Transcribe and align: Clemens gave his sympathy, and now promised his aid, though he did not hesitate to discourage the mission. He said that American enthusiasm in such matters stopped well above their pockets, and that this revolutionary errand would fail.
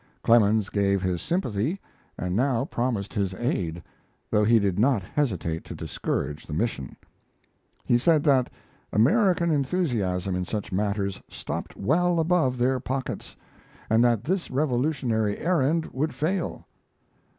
Clemens 0.23 0.69
gave 0.71 1.03
his 1.03 1.21
sympathy, 1.21 1.79
and 2.17 2.35
now 2.35 2.65
promised 2.65 3.13
his 3.13 3.35
aid, 3.35 3.83
though 4.31 4.43
he 4.43 4.57
did 4.57 4.79
not 4.79 5.03
hesitate 5.03 5.63
to 5.65 5.75
discourage 5.75 6.47
the 6.47 6.55
mission. 6.55 6.95
He 7.85 7.99
said 7.99 8.23
that 8.23 8.49
American 8.91 9.51
enthusiasm 9.51 10.33
in 10.35 10.45
such 10.45 10.71
matters 10.71 11.21
stopped 11.29 11.77
well 11.77 12.19
above 12.19 12.57
their 12.57 12.79
pockets, 12.79 13.35
and 13.91 14.03
that 14.03 14.23
this 14.23 14.49
revolutionary 14.49 15.37
errand 15.37 15.85
would 15.93 16.15
fail. 16.15 16.65